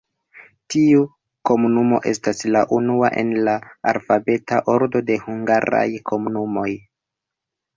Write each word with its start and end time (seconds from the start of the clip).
Tiu 0.75 1.01
komunumo 1.49 1.99
estas 2.13 2.41
la 2.55 2.63
unua 2.77 3.11
en 3.25 3.31
la 3.49 3.55
alfabeta 3.93 4.63
ordo 4.77 5.03
de 5.11 5.19
hungaraj 5.27 5.87
komunumoj. 6.13 6.69